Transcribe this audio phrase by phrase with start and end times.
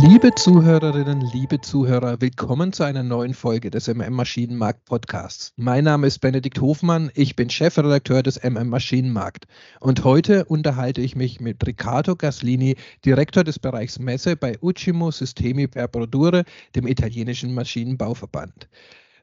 [0.00, 5.52] Liebe Zuhörerinnen, liebe Zuhörer, willkommen zu einer neuen Folge des MM Maschinenmarkt Podcasts.
[5.56, 9.48] Mein Name ist Benedikt Hofmann, ich bin Chefredakteur des MM Maschinenmarkt
[9.80, 15.66] und heute unterhalte ich mich mit Riccardo Gaslini, Direktor des Bereichs Messe bei Ucimo Sistemi
[15.66, 16.44] per Produrre,
[16.76, 18.68] dem italienischen Maschinenbauverband.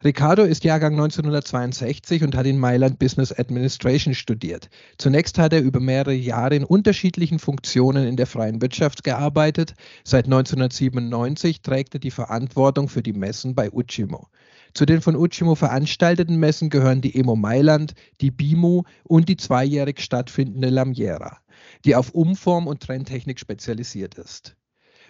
[0.06, 4.70] Riccardo ist Jahrgang 1962 und hat in Mailand Business Administration studiert.
[5.00, 9.74] Zunächst hat er über mehrere Jahre in unterschiedlichen Funktionen in der freien Wirtschaft gearbeitet.
[10.04, 14.28] Seit 1997 trägt er die Verantwortung für die Messen bei Ucimo.
[14.76, 20.02] Zu den von Ucimo veranstalteten Messen gehören die Emo Mailand, die BIMO und die zweijährig
[20.02, 21.40] stattfindende Lamiera,
[21.84, 24.56] die auf Umform und Trenntechnik spezialisiert ist.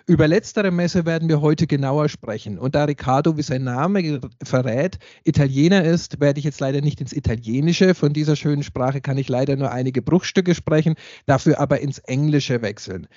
[0.07, 2.59] Über letztere Messe werden wir heute genauer sprechen.
[2.59, 7.11] Und da Riccardo, wie sein Name verrät, Italiener ist, werde ich jetzt leider nicht ins
[7.11, 7.95] Italienische.
[7.95, 10.93] Von dieser schönen Sprache kann ich leider nur einige Bruchstücke sprechen,
[11.25, 13.07] dafür aber ins Englische wechseln.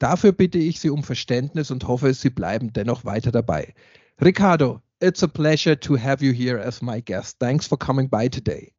[0.00, 3.72] Dafür bitte ich Sie um Verständnis und hoffe, Sie bleiben dennoch weiter dabei.
[4.20, 7.38] Riccardo, it's a pleasure to have you here as my guest.
[7.38, 8.72] Thanks for coming by today.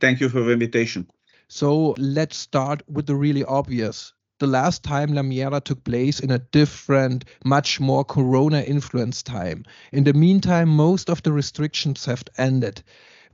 [0.00, 1.08] Thank you for the invitation.
[1.48, 4.12] So let's start with the really obvious.
[4.38, 9.64] The last time Lamiera took place in a different, much more corona influenced time.
[9.92, 12.82] In the meantime, most of the restrictions have ended.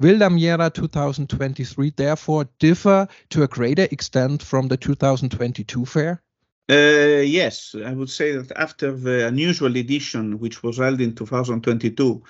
[0.00, 6.22] Will Lamiera 2023 therefore differ to a greater extent from the 2022 fair?
[6.70, 12.22] Uh, yes, I would say that after the unusual edition, which was held in 2022,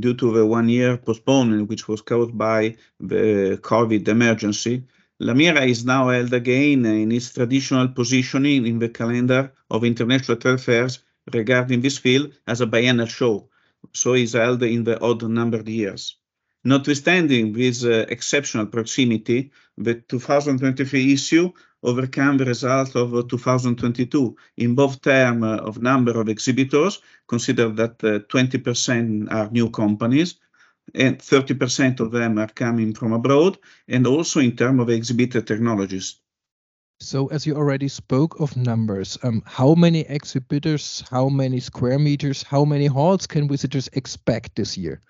[0.00, 4.84] due to the one year postponement, which was caused by the COVID emergency,
[5.22, 10.60] Lamiera is now held again in its traditional positioning in the calendar of international trade
[10.60, 10.98] fairs
[11.32, 13.48] regarding this field as a biennial show,
[13.92, 16.16] so is held in the odd numbered years.
[16.64, 21.52] Notwithstanding this uh, exceptional proximity, the 2023 issue
[21.84, 29.30] overcame the result of 2022 in both terms of number of exhibitors, consider that 20%
[29.30, 30.34] uh, are new companies,
[30.94, 36.16] and 30% of them are coming from abroad, and also in terms of exhibitor technologies.
[37.00, 42.44] So, as you already spoke of numbers, um, how many exhibitors, how many square meters,
[42.44, 45.00] how many halls can visitors expect this year?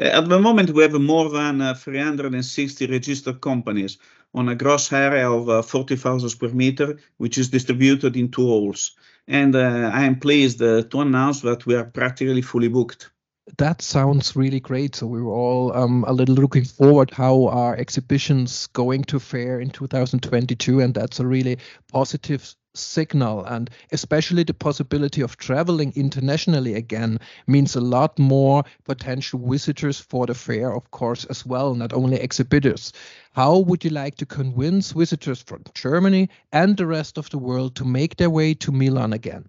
[0.00, 3.98] Uh, at the moment, we have more than uh, 360 registered companies
[4.34, 8.96] on a gross area of uh, 40,000 square meter, which is distributed in two halls.
[9.28, 13.10] And uh, I am pleased uh, to announce that we are practically fully booked
[13.58, 14.96] that sounds really great.
[14.96, 19.60] So we were all um, a little looking forward how our exhibitions going to fare
[19.60, 21.58] in 2022, and that's a really
[21.92, 23.44] positive signal.
[23.44, 30.26] And especially the possibility of traveling internationally again means a lot more potential visitors for
[30.26, 32.92] the fair of course as well not only exhibitors.
[33.32, 37.74] How would you like to convince visitors from germany and the rest of the world
[37.76, 39.48] to make their way to milan again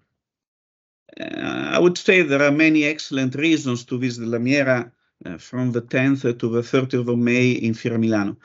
[1.20, 4.90] I would say there are many excellent reasons to visit Lamiera
[5.24, 8.36] uh, from the 10th to the 30th of May in Fiera Milano.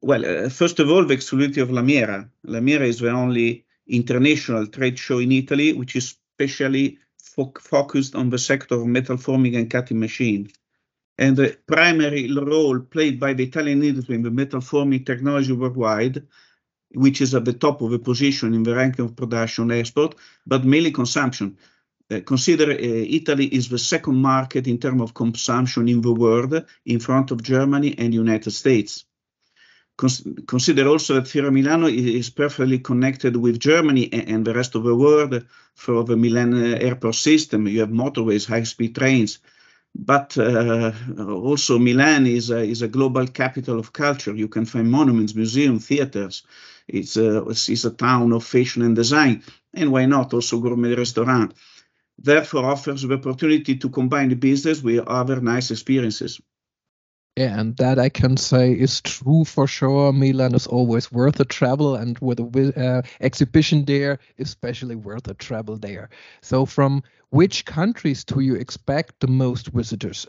[0.00, 2.28] Well, uh, first of all, the exclusivity of Lamiera.
[2.46, 8.30] Lamiera is the only international trade show in Italy which is specially fo focused on
[8.30, 10.48] the sector of metal forming and cutting machine.
[11.18, 16.26] And the primary role played by the Italian industry in the metal forming technology worldwide,
[16.94, 20.14] which is at the top of the position in the ranking of production export,
[20.46, 21.56] but mainly consumption.
[22.10, 26.64] Uh, consider uh, Italy is the second market in terms of consumption in the world
[26.84, 29.04] in front of Germany and United States.
[29.96, 34.74] Cons consider also that Fiera Milano is perfectly connected with Germany and, and the rest
[34.74, 37.68] of the world for the Milan uh, airport system.
[37.68, 39.38] You have motorways, high-speed trains,
[39.94, 44.34] but uh, also Milan is a, is a global capital of culture.
[44.34, 46.42] You can find monuments, museums, theaters.
[46.88, 49.42] It's a, it's a town of fashion and design.
[49.72, 51.54] And why not also gourmet restaurant?
[52.18, 56.40] Therefore offers the opportunity to combine the business with other nice experiences.
[57.36, 60.12] Yeah, and that I can say is true for sure.
[60.12, 65.34] Milan is always worth a travel, and with a uh, exhibition there, especially worth a
[65.34, 66.10] travel there.
[66.42, 70.28] So, from which countries do you expect the most visitors?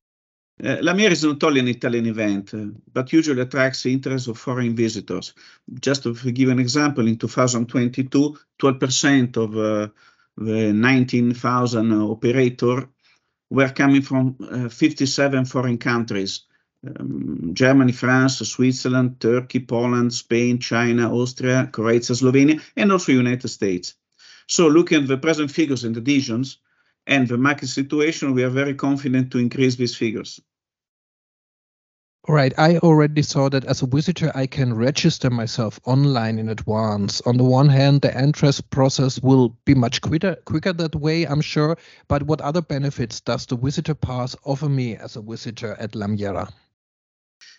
[0.63, 4.39] Uh, Lamiera is not only an Italian event, uh, but usually attracts the interest of
[4.39, 5.33] foreign visitors.
[5.81, 9.89] Just to give an example, in 2022, 12% of uh,
[10.37, 12.89] the 19,000 operator
[13.49, 16.41] were coming from uh, 57 foreign countries.
[16.85, 23.95] Um, Germany, France, Switzerland, Turkey, Poland, Spain, China, Austria, Croatia, Slovenia, and also United States.
[24.47, 26.59] So looking at the present figures and additions
[27.07, 30.39] and the market situation, we are very confident to increase these figures.
[32.27, 37.21] Right, I already saw that as a visitor, I can register myself online in advance.
[37.21, 41.41] On the one hand, the entrance process will be much quicker, quicker that way, I'm
[41.41, 41.77] sure.
[42.07, 46.51] But what other benefits does the visitor pass offer me as a visitor at Lamiera?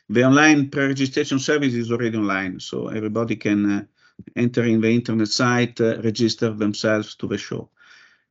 [0.09, 3.85] The online pre-registration service is already online, so everybody can uh,
[4.35, 7.71] enter in the internet site, uh, register themselves to the show.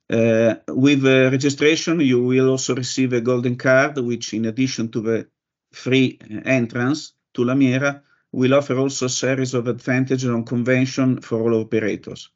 [0.10, 5.00] Uh, with the registration, you will also receive a golden card, which in addition to
[5.00, 5.28] the
[5.76, 8.02] free entrance to Lamiera
[8.32, 12.30] will offer also a series of advantages on convention for all operators.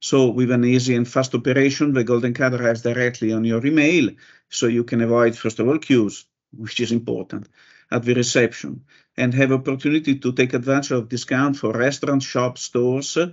[0.00, 4.10] So with an easy and fast operation, the golden card arrives directly on your email,
[4.48, 6.24] so you can avoid, first of all, queues,
[6.56, 7.48] which is important,
[7.90, 8.84] at the reception,
[9.16, 13.28] and have opportunity to take advantage of discount for restaurants, shops, stores, uh,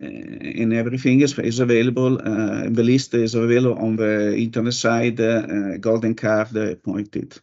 [0.00, 2.18] and everything is, is available.
[2.18, 7.40] Uh, the list is available on the internet side, uh, golden card pointed.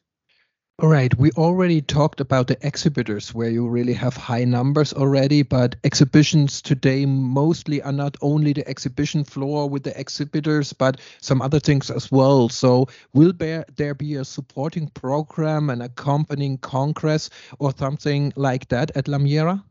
[0.79, 5.41] All right, we already talked about the exhibitors where you really have high numbers already,
[5.41, 11.41] but exhibitions today mostly are not only the exhibition floor with the exhibitors, but some
[11.41, 12.49] other things as well.
[12.49, 18.91] So, will there, there be a supporting program, an accompanying congress, or something like that
[18.97, 19.63] at Lamiera?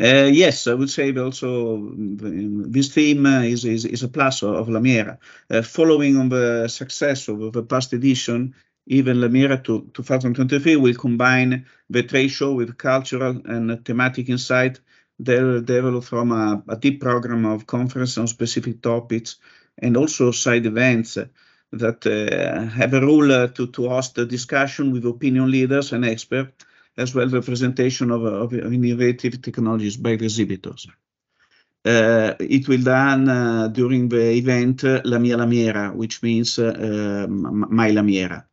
[0.00, 4.68] Uh, yes, I would say also this theme uh, is, is, is a plus of
[4.68, 5.18] Lamiera.
[5.50, 8.54] Uh, following on the success of the past edition,
[8.88, 14.80] even Lamiera to 2023 will combine the trade show with cultural and thematic insight
[15.22, 19.36] developed from a, a deep program of conference on specific topics
[19.76, 21.18] and also side events
[21.72, 26.04] that uh, have a role uh, to, to host a discussion with opinion leaders and
[26.04, 26.64] experts,
[26.96, 30.86] as well as the presentation of, of innovative technologies by exhibitors.
[31.84, 37.26] Uh, it will done uh, during the event uh, La Mia Lamiera, which means uh,
[37.28, 38.47] My Lamiera.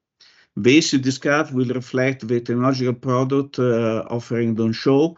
[0.59, 5.17] Basic discard will reflect the technological product uh, offering on show.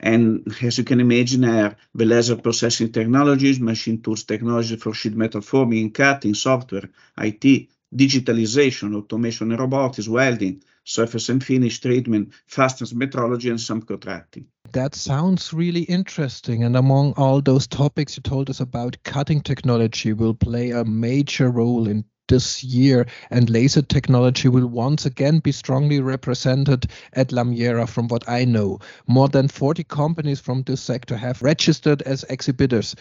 [0.00, 5.14] And as you can imagine, are the laser processing technologies, machine tools technology for sheet
[5.14, 6.88] metal forming and cutting, software,
[7.18, 14.46] IT, digitalization, automation and robotics, welding, surface and finish treatment, fastness metrology, and some contracting.
[14.72, 16.64] That sounds really interesting.
[16.64, 21.50] And among all those topics you told us about, cutting technology will play a major
[21.50, 27.88] role in this year, and laser technology will once again be strongly represented at Lamiera,
[27.88, 28.78] from what I know.
[29.06, 32.94] More than 40 companies from this sector have registered as exhibitors.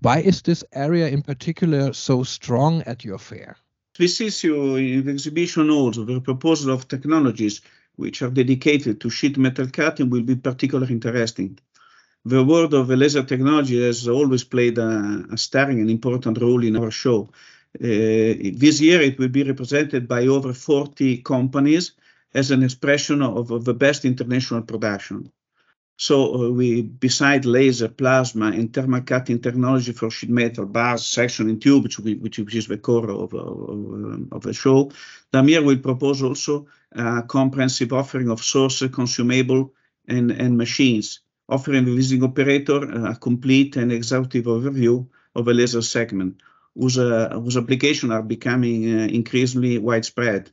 [0.00, 3.56] Why is this area in particular so strong at your fair?
[3.98, 7.60] This issue in the exhibition also, the proposal of technologies
[7.96, 11.58] which are dedicated to sheet metal cutting will be particularly interesting.
[12.24, 16.76] The world of laser technology has always played a, a starring and important role in
[16.76, 17.28] our show.
[17.80, 21.92] Uh, this year it will be represented by over 40 companies
[22.32, 25.30] as an expression of, of the best international production.
[25.96, 31.48] So uh, we, beside laser, plasma, and thermal cutting technology for sheet metal, bars, section,
[31.48, 34.90] and tube, which, which, which is the core of, of, of the show,
[35.32, 39.72] Damir will propose also a comprehensive offering of sources, consumable,
[40.08, 45.82] and, and machines, offering the visiting operator a complete and exhaustive overview of the laser
[45.82, 46.40] segment,
[46.76, 50.50] whose, uh, whose applications are becoming uh, increasingly widespread.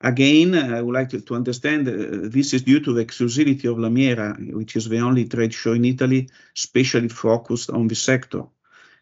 [0.00, 1.92] Again, I would like to, to understand uh,
[2.28, 5.84] this is due to the exclusivity of Lamiera, which is the only trade show in
[5.84, 8.42] Italy specially focused on the sector,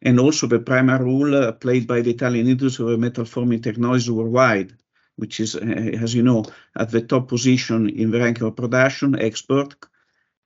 [0.00, 4.10] and also the primary role uh, played by the Italian industry of metal forming technology
[4.10, 4.74] worldwide,
[5.16, 6.44] which is, uh, as you know,
[6.76, 9.74] at the top position in the ranking of production, export,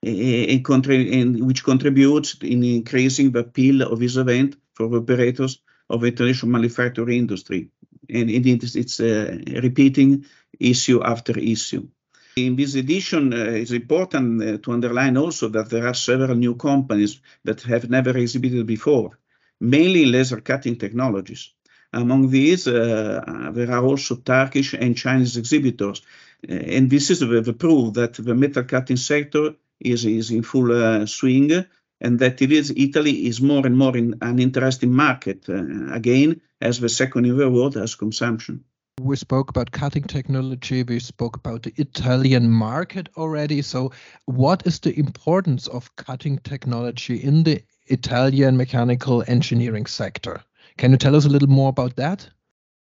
[0.03, 5.59] and, and which contributes in increasing the appeal of this event for operators
[5.89, 7.69] of the international manufacturing industry.
[8.09, 10.27] And indeed, it's a repeating
[10.59, 11.89] issue after issue.
[12.37, 16.55] In this edition, uh, it's important uh, to underline also that there are several new
[16.55, 19.19] companies that have never exhibited before,
[19.59, 21.53] mainly laser cutting technologies.
[21.95, 26.03] Among these, uh, there are also Turkish and Chinese exhibitors.
[26.47, 30.43] Uh, and this is the, the, proof that the metal cutting sector is, is in
[30.43, 31.65] full uh, swing
[32.01, 36.41] and that it is Italy is more and more in an interesting market uh, again
[36.61, 38.65] as the second in the world as consumption.
[39.01, 40.83] We spoke about cutting technology.
[40.83, 43.61] We spoke about the Italian market already.
[43.61, 43.93] So,
[44.25, 50.43] what is the importance of cutting technology in the Italian mechanical engineering sector?
[50.79, 52.31] Can you tell us a little more about that?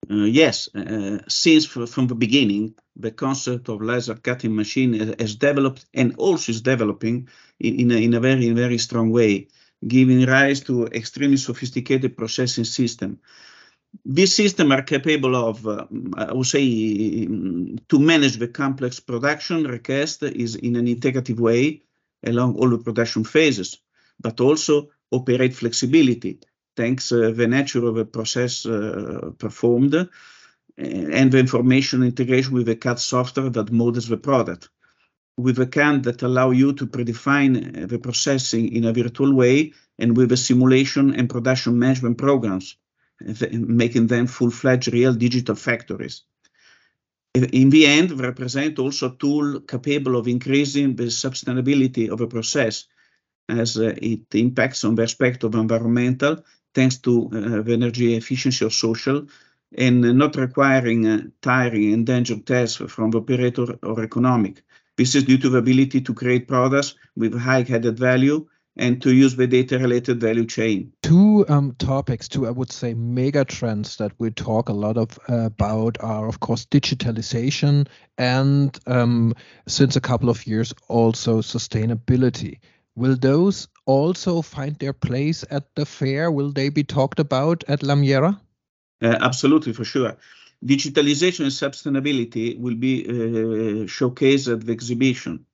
[0.09, 5.85] Uh, yes, uh, since from the beginning, the concept of laser cutting machine has developed
[5.93, 7.27] and also is developing
[7.59, 9.47] in, in, a, in a very, very strong way,
[9.87, 13.19] giving rise to extremely sophisticated processing system.
[14.03, 15.85] These systems are capable of, uh,
[16.17, 21.83] I would say, to manage the complex production request is in an integrative way
[22.25, 23.77] along all the production phases,
[24.19, 26.39] but also operate flexibility
[26.75, 30.05] thanks uh, the nature of the process uh, performed uh,
[30.77, 34.69] and the information integration with the CAD software that models the product.
[35.37, 40.15] With a CAD that allow you to predefine the processing in a virtual way and
[40.15, 42.77] with the simulation and production management programs
[43.51, 46.23] making them full-fledged real digital factories.
[47.33, 52.27] In the end, they represent also a tool capable of increasing the sustainability of a
[52.27, 52.85] process
[53.49, 58.73] as it impacts on the aspect of environmental, thanks to uh, the energy efficiency of
[58.73, 59.27] social,
[59.77, 64.63] and not requiring uh, tiring and dangerous tests from the operator or economic.
[64.95, 69.13] This is due to the ability to create products with high added value and to
[69.13, 70.91] use the data related value chain.
[71.01, 75.19] Two um, topics, two, I would say, mega trends that we talk a lot of
[75.29, 77.87] uh, about are, of course, digitalization
[78.17, 79.33] and um,
[79.67, 82.59] since a couple of years, also sustainability.
[82.95, 86.31] Will those also find their place at the fair?
[86.31, 88.39] Will they be talked about at Lamiera?
[89.01, 90.15] Uh, absolutely, for sure.
[90.63, 95.45] Digitalization and sustainability will be uh, showcased at the exhibition.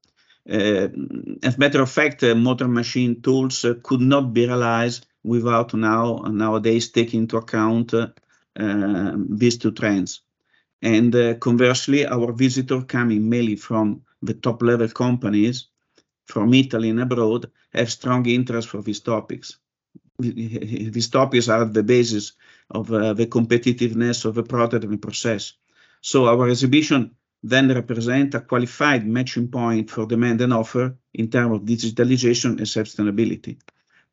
[0.50, 0.88] Uh,
[1.44, 5.74] as a matter of fact, uh, modern machine tools uh, could not be realized without
[5.74, 7.94] now nowadays taking into account
[8.56, 10.22] these two trends.
[10.82, 15.68] And conversely, our visitor coming mainly from the top level companies
[16.30, 19.58] from Italy and abroad have strong interest for these topics.
[20.20, 22.34] These topics are the basis
[22.70, 25.54] of uh, the competitiveness of the product and the process.
[26.02, 31.56] So our exhibition then represent a qualified matching point for demand and offer in terms
[31.56, 33.58] of digitalization and sustainability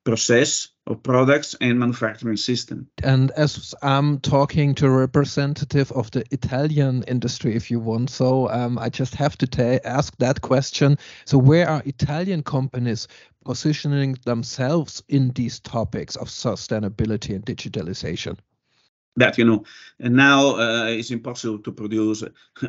[0.05, 2.89] process of products and manufacturing system.
[3.03, 8.49] And as I'm talking to a representative of the Italian industry, if you want, so
[8.51, 10.99] um, I just have to ask that question.
[11.25, 13.09] So, where are Italian companies
[13.45, 18.39] positioning themselves in these topics of sustainability and digitalization?
[19.17, 19.65] That you know
[19.99, 22.23] and now uh, it's impossible to produce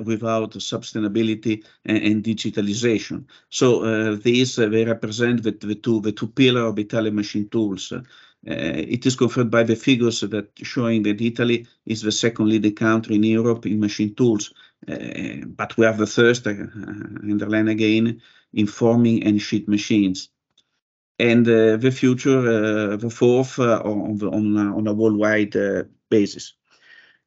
[0.03, 3.25] without sustainability and, and digitalization.
[3.49, 7.49] So uh, these uh, they represent the, the two the two pillar of italian machine
[7.49, 7.91] tools.
[7.91, 8.01] Uh,
[8.45, 13.15] it is confirmed by the figures that showing that italy is the second leading country
[13.15, 14.53] in europe in machine tools.
[14.87, 16.51] Uh, but we are the first uh,
[17.23, 18.21] underline again
[18.53, 20.29] in forming and sheet machines.
[21.19, 25.55] And uh, the future, the fourth on, on, on a worldwide
[26.09, 26.53] basis.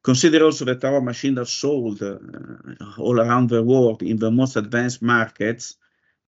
[0.03, 2.17] Consider also that our machines are sold uh,
[2.97, 5.75] all around the world in the most advanced markets.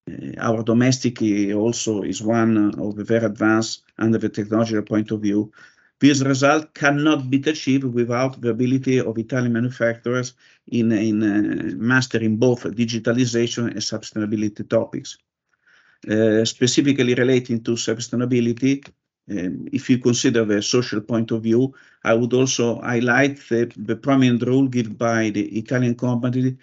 [0.08, 1.22] Uh, our domestic
[1.54, 5.52] also is one of the very advanced under the technological point of view.
[6.00, 10.34] This result cannot be achieved without the ability of Italian manufacturers
[10.68, 15.18] in, in uh, mastering both digitalization and sustainability topics.
[16.08, 18.86] Uh, specifically relating to sustainability,
[19.30, 23.96] um, if you consider the social point of view, I would also highlight the, the
[23.96, 26.58] prominent role given by the Italian company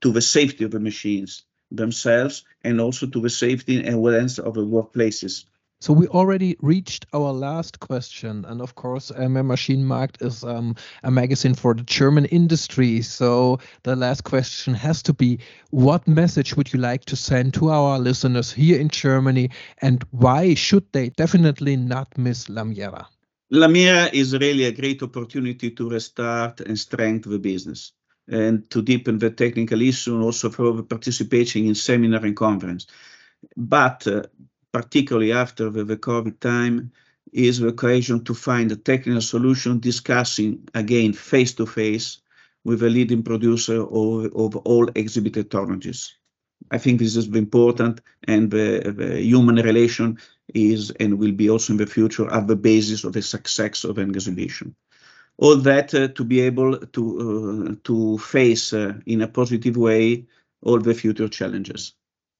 [0.00, 4.54] to the safety of the machines themselves and also to the safety and awareness of
[4.54, 5.44] the workplaces.
[5.84, 11.10] So we already reached our last question, and of course, MM Maschinenmarkt is um, a
[11.10, 13.02] magazine for the German industry.
[13.02, 15.40] So the last question has to be:
[15.72, 19.50] What message would you like to send to our listeners here in Germany,
[19.82, 23.04] and why should they definitely not miss Lamiera?
[23.52, 27.92] Lamiera is really a great opportunity to restart and strengthen the business
[28.26, 32.86] and to deepen the technical issue and also for participating in seminar and conference.
[33.54, 34.22] But uh,
[34.74, 36.90] particularly after the, the COVID time,
[37.32, 42.18] is the occasion to find a technical solution discussing again face to face
[42.64, 46.16] with a leading producer of, of all exhibited technologies.
[46.72, 50.18] I think this is important and the, the, human relation
[50.54, 53.98] is and will be also in the future at the basis of the success of
[53.98, 54.74] an exhibition.
[55.38, 60.26] All that uh, to be able to uh, to face uh, in a positive way
[60.62, 61.92] all the future challenges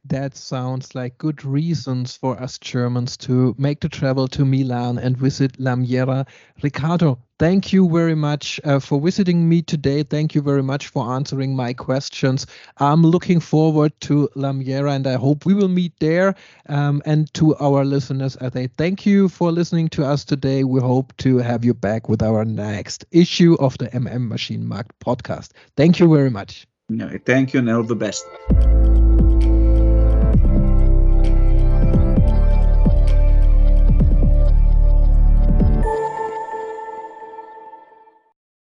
[0.06, 5.16] that sounds like good reasons for us Germans to make the travel to Milan and
[5.16, 6.26] visit Lamiera.
[6.62, 10.02] Riccardo, thank you very much uh, for visiting me today.
[10.02, 12.46] Thank you very much for answering my questions.
[12.78, 16.34] I'm looking forward to Lamiera and I hope we will meet there.
[16.68, 20.64] Um, and to our listeners, I say thank you for listening to us today.
[20.64, 25.52] We hope to have you back with our next issue of the MM Maschinenmarkt podcast.
[25.76, 26.66] Thank you very much.
[27.24, 28.26] thank you and all the best.